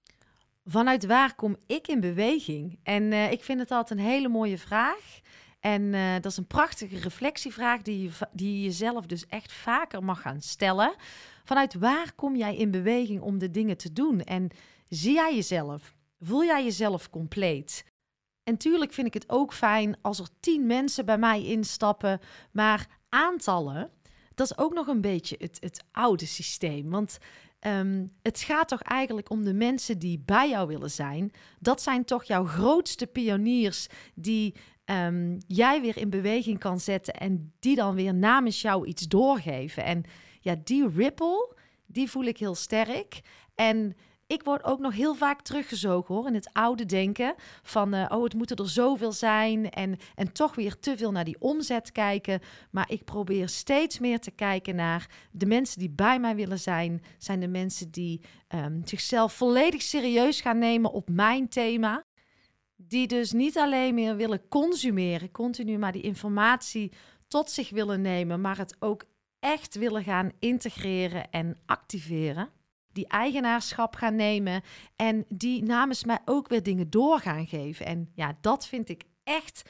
Vanuit 0.64 1.06
waar 1.06 1.34
kom 1.34 1.56
ik 1.66 1.88
in 1.88 2.00
beweging? 2.00 2.78
En 2.82 3.02
uh, 3.02 3.32
ik 3.32 3.42
vind 3.42 3.60
het 3.60 3.70
altijd 3.70 3.98
een 3.98 4.06
hele 4.06 4.28
mooie 4.28 4.58
vraag. 4.58 5.20
En 5.60 5.82
uh, 5.82 6.14
dat 6.14 6.24
is 6.24 6.36
een 6.36 6.46
prachtige 6.46 6.98
reflectievraag 6.98 7.82
die 7.82 8.02
je, 8.02 8.10
die 8.32 8.56
je 8.56 8.62
jezelf 8.62 9.06
dus 9.06 9.26
echt 9.26 9.52
vaker 9.52 10.04
mag 10.04 10.20
gaan 10.20 10.40
stellen. 10.40 10.94
Vanuit 11.44 11.74
waar 11.74 12.12
kom 12.14 12.36
jij 12.36 12.56
in 12.56 12.70
beweging 12.70 13.20
om 13.20 13.38
de 13.38 13.50
dingen 13.50 13.76
te 13.76 13.92
doen? 13.92 14.20
En 14.20 14.48
zie 14.88 15.14
jij 15.14 15.34
jezelf? 15.34 15.94
Voel 16.20 16.44
jij 16.44 16.64
jezelf 16.64 17.10
compleet? 17.10 17.84
En 18.42 18.56
tuurlijk 18.56 18.92
vind 18.92 19.06
ik 19.06 19.14
het 19.14 19.28
ook 19.28 19.52
fijn 19.52 19.96
als 20.02 20.18
er 20.18 20.28
tien 20.40 20.66
mensen 20.66 21.04
bij 21.04 21.18
mij 21.18 21.44
instappen, 21.44 22.20
maar 22.52 22.86
aantallen 23.08 23.90
dat 24.34 24.50
is 24.50 24.58
ook 24.58 24.74
nog 24.74 24.86
een 24.86 25.00
beetje 25.00 25.36
het, 25.38 25.56
het 25.60 25.84
oude 25.92 26.26
systeem. 26.26 26.90
Want 26.90 27.18
um, 27.66 28.08
het 28.22 28.40
gaat 28.40 28.68
toch 28.68 28.82
eigenlijk 28.82 29.30
om 29.30 29.44
de 29.44 29.54
mensen 29.54 29.98
die 29.98 30.22
bij 30.24 30.48
jou 30.48 30.68
willen 30.68 30.90
zijn. 30.90 31.32
Dat 31.58 31.82
zijn 31.82 32.04
toch 32.04 32.24
jouw 32.24 32.44
grootste 32.44 33.06
pioniers 33.06 33.86
die 34.14 34.54
um, 34.84 35.38
jij 35.46 35.80
weer 35.80 35.96
in 35.96 36.10
beweging 36.10 36.58
kan 36.58 36.80
zetten 36.80 37.14
en 37.14 37.52
die 37.58 37.76
dan 37.76 37.94
weer 37.94 38.14
namens 38.14 38.60
jou 38.60 38.86
iets 38.86 39.08
doorgeven. 39.08 39.84
En 39.84 40.04
ja, 40.40 40.56
die 40.64 40.88
ripple, 40.88 41.56
die 41.86 42.10
voel 42.10 42.24
ik 42.24 42.38
heel 42.38 42.54
sterk. 42.54 43.20
En 43.54 43.96
ik 44.26 44.42
word 44.42 44.64
ook 44.64 44.78
nog 44.78 44.94
heel 44.94 45.14
vaak 45.14 45.42
teruggezogen 45.42 46.14
hoor 46.14 46.26
in 46.26 46.34
het 46.34 46.50
oude 46.52 46.86
denken 46.86 47.34
van 47.62 47.94
uh, 47.94 48.06
oh 48.08 48.22
het 48.22 48.34
moeten 48.34 48.56
er 48.56 48.68
zoveel 48.68 49.12
zijn 49.12 49.70
en, 49.70 49.96
en 50.14 50.32
toch 50.32 50.54
weer 50.54 50.78
te 50.78 50.96
veel 50.96 51.12
naar 51.12 51.24
die 51.24 51.40
omzet 51.40 51.92
kijken. 51.92 52.40
Maar 52.70 52.90
ik 52.90 53.04
probeer 53.04 53.48
steeds 53.48 53.98
meer 53.98 54.18
te 54.20 54.30
kijken 54.30 54.74
naar 54.74 55.10
de 55.30 55.46
mensen 55.46 55.78
die 55.78 55.90
bij 55.90 56.20
mij 56.20 56.34
willen 56.34 56.58
zijn, 56.58 57.02
zijn 57.18 57.40
de 57.40 57.48
mensen 57.48 57.90
die 57.90 58.20
um, 58.48 58.82
zichzelf 58.84 59.32
volledig 59.32 59.82
serieus 59.82 60.40
gaan 60.40 60.58
nemen 60.58 60.92
op 60.92 61.08
mijn 61.08 61.48
thema. 61.48 62.04
Die 62.76 63.06
dus 63.06 63.32
niet 63.32 63.58
alleen 63.58 63.94
meer 63.94 64.16
willen 64.16 64.48
consumeren, 64.48 65.30
continu 65.30 65.78
maar 65.78 65.92
die 65.92 66.02
informatie 66.02 66.92
tot 67.28 67.50
zich 67.50 67.70
willen 67.70 68.00
nemen, 68.00 68.40
maar 68.40 68.56
het 68.58 68.76
ook 68.78 69.04
echt 69.38 69.74
willen 69.74 70.02
gaan 70.02 70.32
integreren 70.38 71.30
en 71.30 71.56
activeren 71.66 72.48
die 72.94 73.08
eigenaarschap 73.08 73.94
gaan 73.94 74.16
nemen 74.16 74.62
en 74.96 75.24
die 75.28 75.62
namens 75.62 76.04
mij 76.04 76.18
ook 76.24 76.48
weer 76.48 76.62
dingen 76.62 76.90
door 76.90 77.20
gaan 77.20 77.46
geven. 77.46 77.86
En 77.86 78.10
ja, 78.14 78.36
dat 78.40 78.66
vind 78.66 78.88
ik 78.88 79.04
echt 79.24 79.62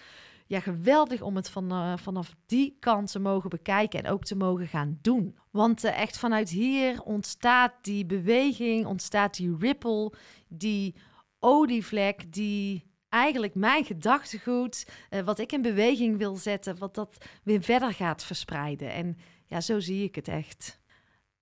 ja, 0.46 0.60
geweldig 0.60 1.22
om 1.22 1.36
het 1.36 1.50
van, 1.50 1.72
uh, 1.72 1.96
vanaf 1.96 2.34
die 2.46 2.76
kant 2.80 3.10
te 3.10 3.18
mogen 3.18 3.50
bekijken 3.50 4.04
en 4.04 4.10
ook 4.10 4.24
te 4.24 4.36
mogen 4.36 4.68
gaan 4.68 4.98
doen. 5.02 5.38
Want 5.50 5.84
uh, 5.84 6.00
echt 6.00 6.18
vanuit 6.18 6.50
hier 6.50 7.02
ontstaat 7.02 7.72
die 7.80 8.06
beweging, 8.06 8.86
ontstaat 8.86 9.36
die 9.36 9.56
ripple, 9.58 10.12
die 10.48 10.94
olievlek, 11.38 12.32
die 12.32 12.92
eigenlijk 13.08 13.54
mijn 13.54 13.84
gedachtegoed, 13.84 14.86
uh, 15.10 15.20
wat 15.20 15.38
ik 15.38 15.52
in 15.52 15.62
beweging 15.62 16.18
wil 16.18 16.36
zetten, 16.36 16.78
wat 16.78 16.94
dat 16.94 17.16
weer 17.42 17.62
verder 17.62 17.92
gaat 17.92 18.24
verspreiden. 18.24 18.92
En 18.92 19.16
ja, 19.46 19.60
zo 19.60 19.80
zie 19.80 20.04
ik 20.04 20.14
het 20.14 20.28
echt. 20.28 20.82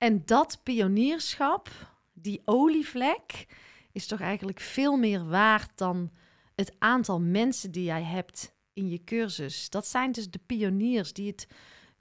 En 0.02 0.23
dat 0.25 0.61
pionierschap, 0.62 1.71
die 2.12 2.42
olievlek, 2.44 3.47
is 3.92 4.06
toch 4.06 4.21
eigenlijk 4.21 4.61
veel 4.61 4.97
meer 4.97 5.28
waard 5.28 5.71
dan 5.75 6.11
het 6.54 6.75
aantal 6.78 7.21
mensen 7.21 7.71
die 7.71 7.85
jij 7.85 8.02
hebt 8.02 8.54
in 8.73 8.88
je 8.88 9.04
cursus. 9.04 9.71
Dat 9.71 9.87
zijn 9.87 10.12
dus 10.12 10.30
de 10.30 10.40
pioniers 10.47 11.12
die 11.12 11.30
het 11.30 11.47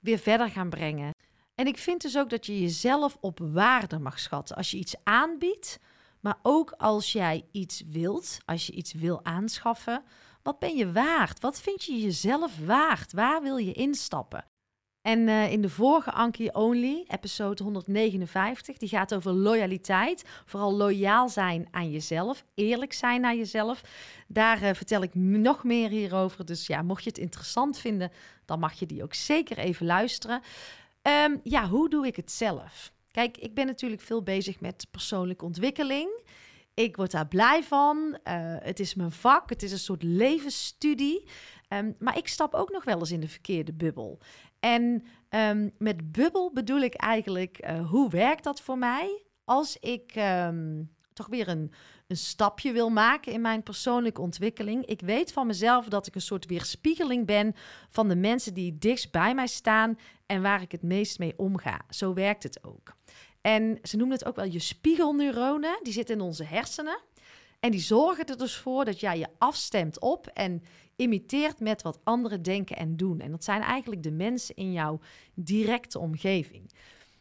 weer 0.00 0.18
verder 0.18 0.50
gaan 0.50 0.70
brengen. 0.70 1.10
En 1.54 1.66
ik 1.66 1.78
vind 1.78 2.02
dus 2.02 2.18
ook 2.18 2.30
dat 2.30 2.46
je 2.46 2.60
jezelf 2.60 3.16
op 3.20 3.38
waarde 3.38 3.98
mag 3.98 4.18
schatten. 4.18 4.56
Als 4.56 4.70
je 4.70 4.76
iets 4.78 4.94
aanbiedt, 5.02 5.78
maar 6.20 6.38
ook 6.42 6.70
als 6.70 7.12
jij 7.12 7.44
iets 7.52 7.82
wilt, 7.90 8.38
als 8.44 8.66
je 8.66 8.72
iets 8.72 8.92
wil 8.92 9.24
aanschaffen, 9.24 10.02
wat 10.42 10.58
ben 10.58 10.76
je 10.76 10.92
waard? 10.92 11.40
Wat 11.40 11.60
vind 11.60 11.84
je 11.84 12.00
jezelf 12.00 12.58
waard? 12.66 13.12
Waar 13.12 13.42
wil 13.42 13.56
je 13.56 13.72
instappen? 13.72 14.44
En 15.02 15.18
uh, 15.18 15.52
in 15.52 15.62
de 15.62 15.68
vorige 15.68 16.12
Anki 16.12 16.48
Only, 16.52 17.04
episode 17.08 17.62
159, 17.62 18.76
die 18.76 18.88
gaat 18.88 19.14
over 19.14 19.32
loyaliteit. 19.32 20.24
Vooral 20.44 20.74
loyaal 20.74 21.28
zijn 21.28 21.68
aan 21.70 21.90
jezelf, 21.90 22.44
eerlijk 22.54 22.92
zijn 22.92 23.20
naar 23.20 23.36
jezelf. 23.36 23.82
Daar 24.26 24.62
uh, 24.62 24.70
vertel 24.72 25.02
ik 25.02 25.14
nog 25.14 25.64
meer 25.64 25.88
hierover. 25.88 26.44
Dus 26.44 26.66
ja, 26.66 26.82
mocht 26.82 27.02
je 27.02 27.08
het 27.08 27.18
interessant 27.18 27.78
vinden, 27.78 28.12
dan 28.44 28.58
mag 28.58 28.72
je 28.72 28.86
die 28.86 29.02
ook 29.02 29.14
zeker 29.14 29.58
even 29.58 29.86
luisteren. 29.86 30.42
Um, 31.02 31.40
ja, 31.42 31.68
hoe 31.68 31.88
doe 31.88 32.06
ik 32.06 32.16
het 32.16 32.32
zelf? 32.32 32.92
Kijk, 33.10 33.36
ik 33.36 33.54
ben 33.54 33.66
natuurlijk 33.66 34.02
veel 34.02 34.22
bezig 34.22 34.60
met 34.60 34.86
persoonlijke 34.90 35.44
ontwikkeling. 35.44 36.22
Ik 36.74 36.96
word 36.96 37.10
daar 37.10 37.28
blij 37.28 37.62
van. 37.62 37.96
Uh, 37.98 38.56
het 38.58 38.80
is 38.80 38.94
mijn 38.94 39.12
vak. 39.12 39.48
Het 39.48 39.62
is 39.62 39.72
een 39.72 39.78
soort 39.78 40.02
levensstudie. 40.02 41.28
Um, 41.68 41.94
maar 41.98 42.16
ik 42.16 42.28
stap 42.28 42.54
ook 42.54 42.70
nog 42.70 42.84
wel 42.84 42.98
eens 42.98 43.10
in 43.10 43.20
de 43.20 43.28
verkeerde 43.28 43.72
bubbel. 43.72 44.18
En 44.60 45.04
um, 45.30 45.72
met 45.78 46.12
bubbel 46.12 46.52
bedoel 46.52 46.80
ik 46.80 46.94
eigenlijk, 46.94 47.66
uh, 47.70 47.88
hoe 47.88 48.10
werkt 48.10 48.44
dat 48.44 48.60
voor 48.60 48.78
mij? 48.78 49.22
Als 49.44 49.76
ik 49.76 50.14
um, 50.16 50.90
toch 51.12 51.26
weer 51.26 51.48
een, 51.48 51.72
een 52.06 52.16
stapje 52.16 52.72
wil 52.72 52.90
maken 52.90 53.32
in 53.32 53.40
mijn 53.40 53.62
persoonlijke 53.62 54.20
ontwikkeling. 54.20 54.86
Ik 54.86 55.00
weet 55.00 55.32
van 55.32 55.46
mezelf 55.46 55.88
dat 55.88 56.06
ik 56.06 56.14
een 56.14 56.20
soort 56.20 56.46
weerspiegeling 56.46 57.26
ben 57.26 57.54
van 57.90 58.08
de 58.08 58.16
mensen 58.16 58.54
die 58.54 58.78
dichtst 58.78 59.10
bij 59.10 59.34
mij 59.34 59.46
staan 59.46 59.98
en 60.26 60.42
waar 60.42 60.62
ik 60.62 60.72
het 60.72 60.82
meest 60.82 61.18
mee 61.18 61.34
omga. 61.36 61.80
Zo 61.88 62.14
werkt 62.14 62.42
het 62.42 62.64
ook. 62.64 62.96
En 63.42 63.78
ze 63.82 63.96
noemen 63.96 64.16
het 64.16 64.26
ook 64.26 64.36
wel 64.36 64.44
je 64.44 64.58
spiegelneuronen. 64.58 65.78
Die 65.82 65.92
zitten 65.92 66.14
in 66.14 66.20
onze 66.20 66.44
hersenen. 66.44 67.00
En 67.60 67.70
die 67.70 67.80
zorgen 67.80 68.26
er 68.26 68.38
dus 68.38 68.56
voor 68.56 68.84
dat 68.84 69.00
jij 69.00 69.18
je 69.18 69.28
afstemt 69.38 70.00
op 70.00 70.26
en 70.26 70.62
imiteert 70.96 71.60
met 71.60 71.82
wat 71.82 72.00
anderen 72.04 72.42
denken 72.42 72.76
en 72.76 72.96
doen. 72.96 73.20
En 73.20 73.30
dat 73.30 73.44
zijn 73.44 73.62
eigenlijk 73.62 74.02
de 74.02 74.10
mensen 74.10 74.54
in 74.54 74.72
jouw 74.72 75.00
directe 75.34 75.98
omgeving. 75.98 76.72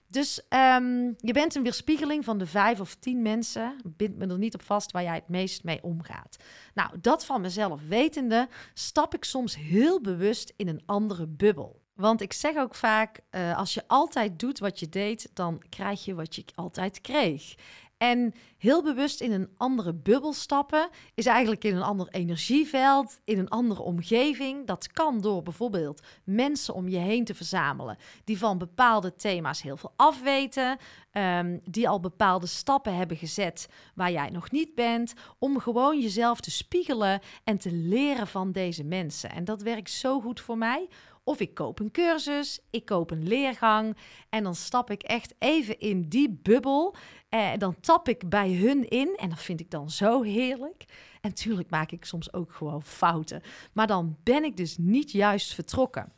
Dus 0.08 0.42
um, 0.50 1.16
je 1.18 1.34
bent 1.34 1.56
een 1.56 1.64
weerspiegeling 1.64 2.26
van 2.26 2.38
de 2.38 2.46
vijf 2.46 2.80
of 2.80 2.96
tien 2.96 3.22
mensen. 3.22 3.76
Bind 3.86 4.18
me 4.18 4.28
er 4.28 4.38
niet 4.38 4.54
op 4.54 4.62
vast 4.62 4.92
waar 4.92 5.04
jij 5.04 5.16
het 5.16 5.28
meest 5.28 5.64
mee 5.64 5.84
omgaat. 5.84 6.38
Nou, 6.74 6.90
dat 7.02 7.26
van 7.26 7.42
mezelf 7.42 7.82
wetende, 7.88 8.48
stap 8.74 9.14
ik 9.16 9.24
soms 9.24 9.56
heel 9.56 10.02
bewust 10.02 10.54
in 10.56 10.68
een 10.68 10.82
andere 10.86 11.28
bubbel. 11.28 11.82
Want 11.94 12.22
ik 12.22 12.34
zeg 12.34 12.56
ook 12.56 12.76
vaak: 12.76 13.20
uh, 13.32 13.58
als 13.58 13.74
je 13.74 13.84
altijd 13.88 14.40
doet 14.40 14.60
wat 14.60 14.80
je 14.80 14.90
deed, 14.90 15.30
dan 15.34 15.64
krijg 15.70 16.06
je 16.06 16.16
wat 16.16 16.36
je 16.36 16.44
altijd 16.56 17.02
kreeg. 17.02 17.56
En 18.02 18.34
heel 18.58 18.84
bewust 18.84 19.22
in 19.22 19.32
een 19.32 19.50
andere 19.58 19.94
bubbel 19.94 20.34
stappen 20.34 20.90
is 21.14 21.26
eigenlijk 21.26 21.64
in 21.64 21.76
een 21.76 21.82
ander 21.82 22.08
energieveld, 22.08 23.20
in 23.24 23.40
een 23.40 23.50
andere 23.50 23.82
omgeving. 23.82 24.68
Dat 24.68 24.92
kan 24.92 25.22
door 25.22 25.44
bijvoorbeeld 25.44 26.02
mensen 26.24 26.74
om 26.74 26.88
je 26.88 26.98
heen 26.98 27.26
te 27.26 27.36
verzamelen 27.36 27.98
die 28.24 28.38
van 28.38 28.58
bepaalde 28.58 29.16
thema's 29.16 29.62
heel 29.62 29.78
veel 29.78 29.94
afweten, 29.96 30.78
um, 31.12 31.62
die 31.64 31.90
al 31.90 32.00
bepaalde 32.00 32.48
stappen 32.48 32.96
hebben 32.96 33.18
gezet 33.18 33.68
waar 33.96 34.12
jij 34.12 34.30
nog 34.30 34.52
niet 34.52 34.76
bent, 34.76 35.14
om 35.40 35.60
gewoon 35.60 36.00
jezelf 36.00 36.40
te 36.40 36.52
spiegelen 36.52 37.22
en 37.44 37.58
te 37.58 37.72
leren 37.72 38.28
van 38.28 38.52
deze 38.52 38.84
mensen. 38.84 39.30
En 39.32 39.46
dat 39.46 39.62
werkt 39.62 39.92
zo 39.92 40.22
goed 40.22 40.40
voor 40.40 40.58
mij 40.58 40.88
of 41.24 41.40
ik 41.40 41.54
koop 41.54 41.80
een 41.80 41.92
cursus, 41.92 42.60
ik 42.70 42.86
koop 42.86 43.12
een 43.12 43.28
leergang 43.28 43.98
en 44.30 44.44
dan 44.44 44.56
stap 44.56 44.92
ik 44.92 45.04
echt 45.04 45.34
even 45.40 45.80
in 45.80 46.10
die 46.10 46.40
bubbel. 46.42 46.96
En 47.30 47.60
dan 47.60 47.80
tap 47.80 48.08
ik 48.10 48.30
bij 48.30 48.54
hun 48.54 48.90
in 48.90 49.16
en 49.16 49.30
dat 49.30 49.42
vind 49.42 49.60
ik 49.60 49.72
dan 49.72 49.90
zo 49.90 50.22
heerlijk. 50.22 50.86
En 51.22 51.30
natuurlijk 51.30 51.70
maak 51.70 51.92
ik 51.92 52.06
soms 52.06 52.34
ook 52.34 52.54
gewoon 52.54 52.84
fouten. 52.84 53.42
Maar 53.74 53.88
dan 53.88 54.18
ben 54.24 54.44
ik 54.44 54.58
dus 54.58 54.78
niet 54.78 55.12
juist 55.12 55.54
vertrokken. 55.54 56.14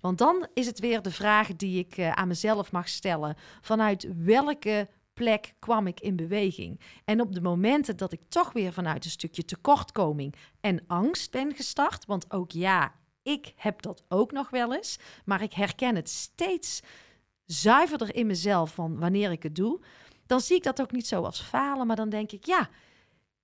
Want 0.00 0.18
dan 0.18 0.46
is 0.54 0.66
het 0.66 0.78
weer 0.78 1.02
de 1.02 1.10
vraag 1.10 1.56
die 1.56 1.78
ik 1.78 1.96
uh, 1.96 2.12
aan 2.12 2.28
mezelf 2.28 2.72
mag 2.72 2.88
stellen. 2.88 3.36
Vanuit 3.60 4.08
welke 4.16 4.88
plek 5.14 5.54
kwam 5.58 5.86
ik 5.86 6.00
in 6.00 6.16
beweging? 6.16 6.80
En 7.04 7.20
op 7.20 7.34
de 7.34 7.40
momenten 7.40 7.96
dat 7.96 8.12
ik 8.12 8.20
toch 8.28 8.52
weer 8.52 8.72
vanuit 8.72 9.04
een 9.04 9.10
stukje 9.10 9.44
tekortkoming 9.44 10.34
en 10.60 10.84
angst 10.86 11.30
ben 11.30 11.54
gestart, 11.54 12.06
want 12.06 12.32
ook 12.32 12.50
ja, 12.50 12.94
ik 13.22 13.52
heb 13.56 13.82
dat 13.82 14.02
ook 14.08 14.32
nog 14.32 14.50
wel 14.50 14.74
eens, 14.74 14.98
maar 15.24 15.42
ik 15.42 15.52
herken 15.52 15.96
het 15.96 16.08
steeds 16.08 16.82
zuiverder 17.44 18.14
in 18.14 18.26
mezelf 18.26 18.74
van 18.74 18.98
wanneer 18.98 19.30
ik 19.30 19.42
het 19.42 19.54
doe. 19.54 19.80
Dan 20.26 20.40
zie 20.40 20.56
ik 20.56 20.62
dat 20.62 20.80
ook 20.80 20.92
niet 20.92 21.06
zo 21.06 21.22
als 21.22 21.40
falen, 21.40 21.86
maar 21.86 21.96
dan 21.96 22.08
denk 22.08 22.32
ik, 22.32 22.46
ja, 22.46 22.68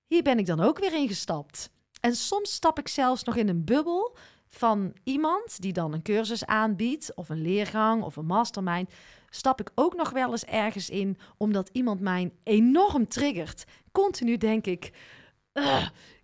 hier 0.07 0.23
ben 0.23 0.39
ik 0.39 0.47
dan 0.47 0.61
ook 0.61 0.79
weer 0.79 0.95
ingestapt. 0.95 1.71
En 2.01 2.15
soms 2.15 2.53
stap 2.53 2.79
ik 2.79 2.89
zelfs 2.89 3.25
nog 3.25 3.37
in 3.37 3.49
een 3.49 3.65
bubbel 3.65 4.17
van 4.49 4.95
iemand 5.05 5.61
die 5.61 5.73
dan 5.73 5.93
een 5.93 6.03
cursus 6.03 6.47
aanbiedt, 6.47 7.15
of 7.15 7.29
een 7.29 7.43
leergang 7.43 8.03
of 8.03 8.17
een 8.17 8.27
mastermind. 8.27 8.91
Stap 9.31 9.61
ik 9.61 9.71
ook 9.75 9.95
nog 9.95 10.11
wel 10.11 10.31
eens 10.31 10.45
ergens 10.45 10.91
in, 10.91 11.19
omdat 11.37 11.71
iemand 11.73 12.01
mij 12.01 12.33
enorm 12.43 13.09
triggert. 13.09 13.65
Continu 13.93 14.37
denk 14.37 14.67
ik, 14.67 14.93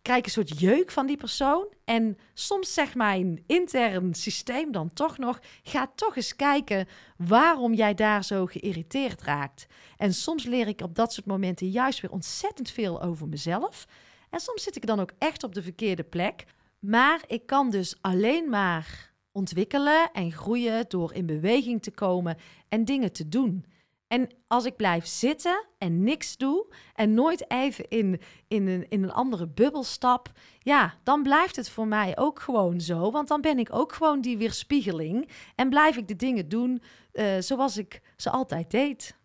krijg 0.02 0.24
een 0.24 0.30
soort 0.30 0.60
jeuk 0.60 0.90
van 0.90 1.06
die 1.06 1.16
persoon. 1.16 1.66
En 1.84 2.18
soms 2.34 2.74
zegt 2.74 2.94
mijn 2.94 3.44
intern 3.46 4.14
systeem 4.14 4.72
dan 4.72 4.92
toch 4.92 5.18
nog: 5.18 5.40
ga 5.62 5.92
toch 5.94 6.16
eens 6.16 6.36
kijken 6.36 6.88
waarom 7.16 7.74
jij 7.74 7.94
daar 7.94 8.24
zo 8.24 8.46
geïrriteerd 8.46 9.22
raakt. 9.22 9.66
En 9.96 10.14
soms 10.14 10.44
leer 10.44 10.68
ik 10.68 10.80
op 10.80 10.94
dat 10.94 11.12
soort 11.12 11.26
momenten 11.26 11.68
juist 11.68 12.00
weer 12.00 12.10
ontzettend 12.10 12.70
veel 12.70 13.02
over 13.02 13.28
mezelf. 13.28 13.86
En 14.30 14.40
soms 14.40 14.62
zit 14.62 14.76
ik 14.76 14.86
dan 14.86 15.00
ook 15.00 15.12
echt 15.18 15.42
op 15.42 15.54
de 15.54 15.62
verkeerde 15.62 16.04
plek. 16.04 16.44
Maar 16.78 17.22
ik 17.26 17.46
kan 17.46 17.70
dus 17.70 17.96
alleen 18.00 18.48
maar 18.48 19.12
ontwikkelen 19.32 20.10
en 20.12 20.32
groeien 20.32 20.84
door 20.88 21.14
in 21.14 21.26
beweging 21.26 21.82
te 21.82 21.90
komen 21.90 22.36
en 22.68 22.84
dingen 22.84 23.12
te 23.12 23.28
doen. 23.28 23.64
En 24.12 24.28
als 24.46 24.64
ik 24.64 24.76
blijf 24.76 25.06
zitten 25.06 25.66
en 25.78 26.02
niks 26.02 26.36
doe 26.36 26.74
en 26.94 27.14
nooit 27.14 27.50
even 27.50 27.88
in, 27.88 28.20
in, 28.48 28.66
een, 28.66 28.88
in 28.88 29.02
een 29.02 29.12
andere 29.12 29.48
bubbel 29.48 29.82
stap, 29.82 30.32
ja, 30.58 30.94
dan 31.02 31.22
blijft 31.22 31.56
het 31.56 31.68
voor 31.70 31.86
mij 31.86 32.18
ook 32.18 32.40
gewoon 32.40 32.80
zo. 32.80 33.10
Want 33.10 33.28
dan 33.28 33.40
ben 33.40 33.58
ik 33.58 33.74
ook 33.74 33.92
gewoon 33.92 34.20
die 34.20 34.38
weerspiegeling 34.38 35.28
en 35.54 35.68
blijf 35.68 35.96
ik 35.96 36.08
de 36.08 36.16
dingen 36.16 36.48
doen 36.48 36.82
uh, 37.12 37.38
zoals 37.38 37.76
ik 37.76 38.00
ze 38.16 38.30
altijd 38.30 38.70
deed. 38.70 39.16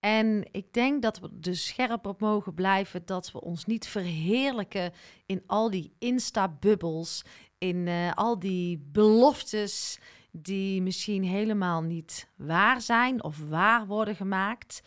En 0.00 0.48
ik 0.50 0.72
denk 0.72 1.02
dat 1.02 1.18
we 1.18 1.28
dus 1.32 1.66
scherp 1.66 2.06
op 2.06 2.20
mogen 2.20 2.54
blijven 2.54 3.02
dat 3.04 3.32
we 3.32 3.40
ons 3.40 3.64
niet 3.64 3.86
verheerlijken 3.86 4.92
in 5.26 5.42
al 5.46 5.70
die 5.70 5.92
Insta-bubbels, 5.98 7.24
in 7.58 7.86
uh, 7.86 8.12
al 8.14 8.38
die 8.38 8.88
beloftes 8.92 9.98
die 10.32 10.82
misschien 10.82 11.24
helemaal 11.24 11.82
niet 11.82 12.28
waar 12.36 12.80
zijn 12.80 13.22
of 13.22 13.38
waar 13.48 13.86
worden 13.86 14.16
gemaakt. 14.16 14.82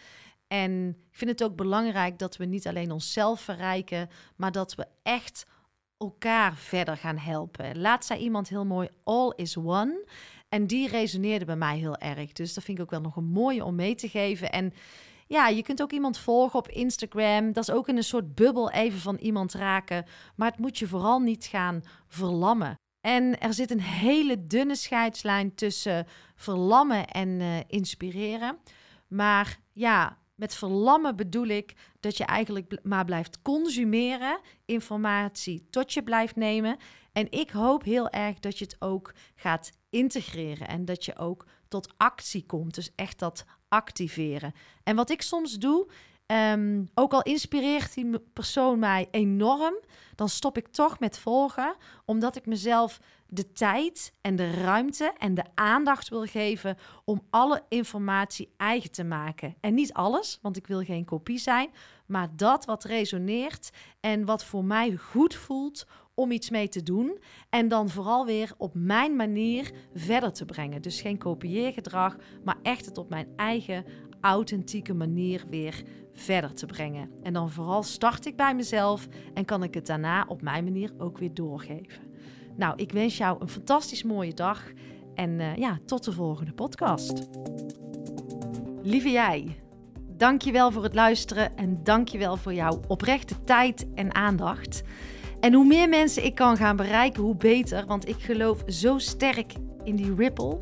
En 0.48 0.90
ik 0.90 1.18
vind 1.18 1.32
het 1.32 1.44
ook 1.44 1.56
belangrijk 1.56 2.20
dat 2.20 2.38
we 2.38 2.46
niet 2.46 2.68
alleen 2.68 2.92
onszelf 2.92 3.42
verrijken, 3.42 4.10
maar 4.36 4.52
dat 4.52 4.76
we 4.76 4.88
echt 5.04 5.46
elkaar 5.98 6.56
verder 6.56 6.98
gaan 6.98 7.18
helpen. 7.18 7.82
Laat 7.82 8.06
zei 8.06 8.20
iemand 8.20 8.50
heel 8.50 8.66
mooi: 8.66 8.88
All 9.04 9.34
is 9.36 9.58
one. 9.58 10.06
En 10.50 10.68
die 10.68 10.88
resoneerde 10.88 11.46
bij 11.46 11.56
mij 11.56 11.78
heel 11.78 11.98
erg. 11.98 12.32
Dus 12.32 12.54
dat 12.54 12.64
vind 12.64 12.78
ik 12.78 12.84
ook 12.84 12.92
wel 12.92 13.02
nog 13.02 13.16
een 13.16 13.32
mooie 13.32 13.64
om 13.64 13.76
mee 13.76 13.96
te 13.96 14.10
geven. 14.10 14.52
En 14.52 14.74
ja, 15.28 15.48
je 15.48 15.64
kunt 15.64 15.82
ook 15.82 15.92
iemand 15.92 16.18
volgen 16.18 16.60
op 16.60 16.68
Instagram. 16.68 17.54
Dat 17.54 17.68
is 17.68 17.76
ook 17.76 17.88
in 17.88 17.98
een 17.98 18.04
soort 18.04 18.36
bubbel 18.36 18.72
even 18.72 19.00
van 19.00 19.16
iemand 19.16 19.54
raken. 19.54 20.06
Maar 20.36 20.50
het 20.50 20.60
moet 20.60 20.78
je 20.78 20.88
vooral 20.88 21.20
niet 21.20 21.46
gaan 21.46 21.84
verlammen. 22.08 22.76
En 23.04 23.40
er 23.40 23.54
zit 23.54 23.72
een 23.72 23.82
hele 23.82 24.48
dunne 24.48 24.76
scheidslijn 24.76 25.56
tussen 25.56 26.08
verlammen 26.36 27.08
en 27.08 27.30
uh, 27.30 27.58
inspireren. 27.68 28.58
Maar 29.08 29.60
ja, 29.74 30.18
met 30.36 30.56
verlammen 30.56 31.16
bedoel 31.16 31.48
ik 31.48 31.74
dat 32.00 32.18
je 32.18 32.26
eigenlijk 32.26 32.80
maar 32.84 33.06
blijft 33.06 33.42
consumeren, 33.42 34.40
informatie 34.66 35.68
tot 35.70 35.94
je 35.94 36.04
blijft 36.04 36.36
nemen. 36.36 36.78
En 37.12 37.32
ik 37.32 37.50
hoop 37.50 37.84
heel 37.84 38.10
erg 38.10 38.40
dat 38.40 38.58
je 38.58 38.66
het 38.66 38.76
ook 38.80 39.14
gaat 39.36 39.72
integreren 39.90 40.68
en 40.68 40.86
dat 40.86 41.06
je 41.06 41.18
ook 41.18 41.46
tot 41.68 41.94
actie 41.98 42.46
komt. 42.46 42.76
Dus 42.76 42.92
echt 42.96 43.20
dat 43.20 43.46
activeren. 43.68 44.54
En 44.84 44.96
wat 44.96 45.10
ik 45.10 45.22
soms 45.22 45.54
doe, 45.54 45.92
um, 46.34 46.90
ook 46.94 47.14
al 47.14 47.22
inspireert 47.22 47.94
die 47.94 48.20
persoon 48.34 48.80
mij 48.80 49.08
enorm, 49.12 49.76
dan 50.16 50.30
stop 50.30 50.58
ik 50.58 50.68
toch 50.68 51.00
met 51.00 51.20
volgen, 51.20 51.76
omdat 52.06 52.36
ik 52.36 52.46
mezelf 52.46 53.00
de 53.28 53.52
tijd 53.52 54.14
en 54.22 54.36
de 54.36 54.52
ruimte 54.52 55.14
en 55.18 55.34
de 55.34 55.44
aandacht 55.54 56.10
wil 56.10 56.26
geven 56.26 56.78
om 57.06 57.22
alle 57.30 57.64
informatie 57.70 58.54
eigen 58.58 58.92
te 58.92 59.04
maken. 59.04 59.56
En 59.60 59.74
niet 59.74 59.94
alles, 59.94 60.40
want 60.42 60.58
ik 60.58 60.68
wil 60.68 60.84
geen 60.84 61.06
kopie 61.06 61.38
zijn, 61.38 61.70
maar 62.06 62.28
dat 62.36 62.66
wat 62.66 62.84
resoneert 62.84 63.70
en 64.00 64.26
wat 64.26 64.46
voor 64.46 64.66
mij 64.66 64.96
goed 64.96 65.36
voelt 65.36 65.86
om 66.16 66.32
iets 66.32 66.50
mee 66.50 66.70
te 66.70 66.84
doen. 66.84 67.20
En 67.50 67.68
dan 67.68 67.90
vooral 67.90 68.26
weer 68.26 68.54
op 68.58 68.74
mijn 68.76 69.16
manier 69.16 69.72
verder 69.94 70.34
te 70.34 70.46
brengen. 70.46 70.82
Dus 70.82 71.02
geen 71.02 71.18
kopieergedrag, 71.18 72.16
maar 72.44 72.58
echt 72.62 72.86
het 72.86 72.98
op 72.98 73.10
mijn 73.10 73.28
eigen 73.36 73.86
authentieke 74.24 74.94
manier 74.94 75.44
weer 75.50 75.84
verder 76.14 76.54
te 76.54 76.66
brengen. 76.66 77.10
En 77.24 77.34
dan 77.34 77.52
vooral 77.52 77.84
start 77.84 78.26
ik 78.26 78.36
bij 78.36 78.56
mezelf 78.56 79.08
en 79.34 79.46
kan 79.46 79.64
ik 79.64 79.74
het 79.74 79.86
daarna 79.86 80.26
op 80.28 80.42
mijn 80.42 80.64
manier 80.64 80.92
ook 80.98 81.18
weer 81.18 81.34
doorgeven. 81.34 82.04
Nou, 82.56 82.74
ik 82.76 82.92
wens 82.92 83.18
jou 83.18 83.38
een 83.42 83.50
fantastisch 83.50 84.04
mooie 84.04 84.34
dag 84.34 84.64
en 85.16 85.30
uh, 85.30 85.56
ja, 85.56 85.80
tot 85.86 86.04
de 86.04 86.12
volgende 86.12 86.54
podcast. 86.54 87.28
Lieve 88.82 89.12
jij, 89.12 89.60
dankjewel 90.18 90.72
voor 90.72 90.84
het 90.84 90.96
luisteren 90.96 91.58
en 91.58 91.84
dankjewel 91.84 92.38
voor 92.38 92.54
jouw 92.54 92.80
oprechte 92.88 93.44
tijd 93.44 93.88
en 93.96 94.16
aandacht. 94.16 94.84
En 95.40 95.54
hoe 95.54 95.66
meer 95.66 95.90
mensen 95.90 96.26
ik 96.26 96.36
kan 96.36 96.58
gaan 96.58 96.76
bereiken, 96.76 97.24
hoe 97.24 97.36
beter, 97.36 97.86
want 97.86 98.08
ik 98.08 98.20
geloof 98.20 98.64
zo 98.68 98.98
sterk 98.98 99.54
in 99.84 99.96
die 99.96 100.16
ripple. 100.16 100.62